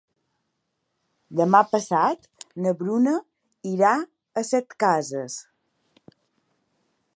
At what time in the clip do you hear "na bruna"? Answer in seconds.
2.65-3.13